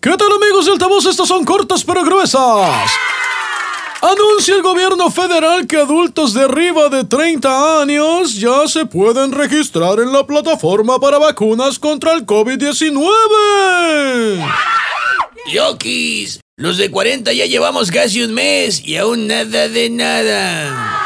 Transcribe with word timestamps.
¿Qué 0.00 0.16
tal 0.16 0.28
amigos 0.32 0.66
de 0.66 0.70
altavoz? 0.70 1.06
Estas 1.06 1.26
son 1.26 1.44
cortas 1.44 1.82
pero 1.82 2.04
gruesas. 2.04 2.88
Anuncia 4.00 4.54
el 4.54 4.62
gobierno 4.62 5.10
federal 5.10 5.66
que 5.66 5.76
adultos 5.76 6.34
de 6.34 6.42
arriba 6.42 6.88
de 6.88 7.02
30 7.02 7.82
años 7.82 8.34
ya 8.34 8.68
se 8.68 8.86
pueden 8.86 9.32
registrar 9.32 9.98
en 9.98 10.12
la 10.12 10.24
plataforma 10.24 11.00
para 11.00 11.18
vacunas 11.18 11.80
contra 11.80 12.12
el 12.12 12.24
COVID-19. 12.24 14.46
¡Yokis! 15.52 16.38
Los 16.54 16.76
de 16.76 16.92
40 16.92 17.32
ya 17.32 17.46
llevamos 17.46 17.90
casi 17.90 18.22
un 18.22 18.34
mes 18.34 18.80
y 18.84 18.98
aún 18.98 19.26
nada 19.26 19.68
de 19.68 19.90
nada. 19.90 20.96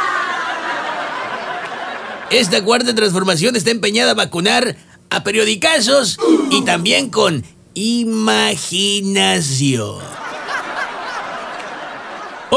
Esta 2.31 2.63
cuarta 2.63 2.95
transformación 2.95 3.57
está 3.57 3.71
empeñada 3.71 4.11
a 4.11 4.17
vacunar 4.17 4.77
a 5.09 5.25
periodicazos 5.25 6.19
y 6.51 6.63
también 6.67 7.09
con 7.09 7.43
imaginación. 7.75 10.13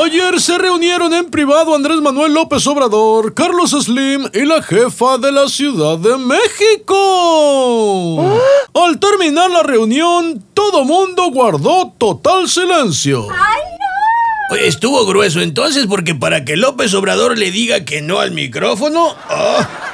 Ayer 0.04 0.42
se 0.42 0.58
reunieron 0.58 1.14
en 1.14 1.32
privado 1.32 1.74
Andrés 1.74 2.02
Manuel 2.02 2.34
López 2.34 2.68
Obrador, 2.68 3.34
Carlos 3.34 3.72
Slim 3.72 4.30
y 4.34 4.44
la 4.46 4.62
jefa 4.62 5.18
de 5.18 5.32
la 5.32 5.48
Ciudad 5.48 5.98
de 5.98 6.18
México. 6.18 6.98
Al 8.74 9.00
terminar 9.00 9.50
la 9.50 9.64
reunión, 9.64 10.44
todo 10.54 10.84
mundo 10.84 11.32
guardó 11.32 11.94
total 11.98 12.50
silencio. 12.50 13.26
Oye, 14.52 14.68
Estuvo 14.68 15.06
grueso 15.06 15.40
entonces 15.40 15.86
porque 15.88 16.14
para 16.14 16.44
que 16.44 16.58
López 16.58 16.94
Obrador 16.94 17.38
le 17.38 17.52
diga 17.52 17.86
que 17.86 18.02
no 18.02 18.20
al 18.20 18.32
micrófono... 18.32 19.16
ah. 19.30 19.85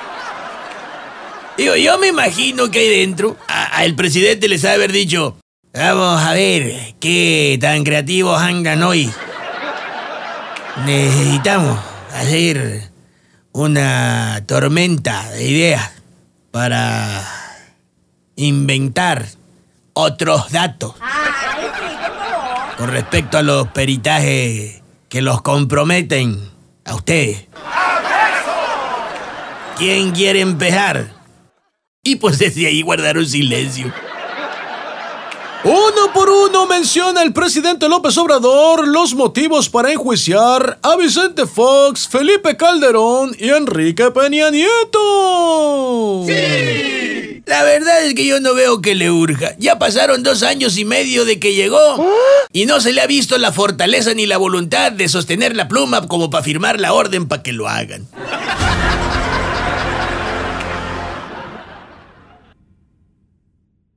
Digo, 1.61 1.75
yo 1.75 1.99
me 1.99 2.07
imagino 2.07 2.71
que 2.71 2.79
ahí 2.79 2.89
dentro 2.89 3.37
a- 3.47 3.77
a 3.77 3.85
el 3.85 3.93
presidente 3.93 4.47
les 4.47 4.65
ha 4.65 4.69
de 4.69 4.73
haber 4.73 4.91
dicho, 4.91 5.37
vamos 5.71 6.19
a 6.19 6.33
ver 6.33 6.95
qué 6.99 7.55
tan 7.61 7.83
creativos 7.83 8.41
andan 8.41 8.81
hoy. 8.81 9.13
Necesitamos 10.87 11.79
hacer 12.15 12.89
una 13.51 14.41
tormenta 14.47 15.29
de 15.29 15.47
ideas 15.49 15.91
para 16.49 17.21
inventar 18.37 19.27
otros 19.93 20.51
datos 20.51 20.95
con 22.75 22.89
respecto 22.89 23.37
a 23.37 23.43
los 23.43 23.67
peritajes 23.67 24.81
que 25.09 25.21
los 25.21 25.43
comprometen 25.43 26.49
a 26.85 26.95
ustedes. 26.95 27.45
¿Quién 29.77 30.09
quiere 30.09 30.41
empezar? 30.41 31.20
Y 32.03 32.15
pues 32.15 32.39
desde 32.39 32.65
ahí 32.65 32.81
guardaron 32.81 33.27
silencio. 33.27 33.93
Uno 35.63 36.11
por 36.15 36.31
uno 36.31 36.65
menciona 36.65 37.21
el 37.21 37.31
presidente 37.31 37.87
López 37.87 38.17
Obrador 38.17 38.87
los 38.87 39.13
motivos 39.13 39.69
para 39.69 39.91
enjuiciar 39.91 40.79
a 40.81 40.95
Vicente 40.95 41.45
Fox, 41.45 42.07
Felipe 42.07 42.57
Calderón 42.57 43.35
y 43.37 43.49
Enrique 43.49 44.09
Peña 44.09 44.49
Nieto. 44.49 46.25
La 47.45 47.63
verdad 47.63 48.03
es 48.03 48.15
que 48.15 48.25
yo 48.25 48.39
no 48.39 48.55
veo 48.55 48.81
que 48.81 48.95
le 48.95 49.11
urja. 49.11 49.51
Ya 49.59 49.77
pasaron 49.77 50.23
dos 50.23 50.41
años 50.41 50.79
y 50.79 50.85
medio 50.85 51.23
de 51.23 51.39
que 51.39 51.53
llegó 51.53 52.11
y 52.51 52.65
no 52.65 52.81
se 52.81 52.93
le 52.93 53.01
ha 53.01 53.05
visto 53.05 53.37
la 53.37 53.51
fortaleza 53.51 54.15
ni 54.15 54.25
la 54.25 54.37
voluntad 54.37 54.91
de 54.91 55.07
sostener 55.07 55.55
la 55.55 55.67
pluma 55.67 56.07
como 56.07 56.31
para 56.31 56.43
firmar 56.43 56.79
la 56.79 56.93
orden 56.93 57.27
para 57.27 57.43
que 57.43 57.51
lo 57.53 57.67
hagan. 57.69 58.07